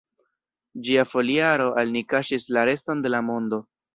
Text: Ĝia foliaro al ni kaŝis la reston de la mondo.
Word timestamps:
Ĝia 0.87 1.03
foliaro 1.09 1.69
al 1.81 1.93
ni 1.97 2.03
kaŝis 2.15 2.49
la 2.57 2.65
reston 2.71 3.05
de 3.07 3.15
la 3.17 3.23
mondo. 3.31 3.63